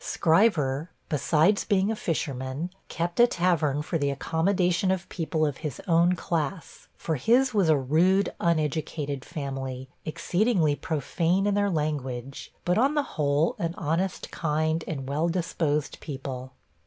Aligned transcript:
Scriver, 0.03 0.89
besides 1.09 1.63
being 1.63 1.91
a 1.91 1.95
fisherman, 1.95 2.71
kept 2.89 3.19
a 3.19 3.27
tavern 3.27 3.83
for 3.83 3.99
the 3.99 4.09
accommodation 4.09 4.89
of 4.89 5.07
people 5.09 5.45
of 5.45 5.57
his 5.57 5.79
own 5.87 6.15
class 6.15 6.87
for 6.97 7.17
his 7.17 7.53
was 7.53 7.69
a 7.69 7.77
rude, 7.77 8.33
uneducated 8.39 9.23
family, 9.23 9.89
exceedingly 10.03 10.75
profane 10.75 11.45
in 11.45 11.53
their 11.53 11.69
language, 11.69 12.51
but, 12.65 12.79
on 12.79 12.95
the 12.95 13.03
whole, 13.13 13.55
an 13.59 13.75
honest, 13.77 14.31
kind 14.31 14.83
and 14.87 15.07
well 15.07 15.29
disposed 15.29 15.99
people. 15.99 16.53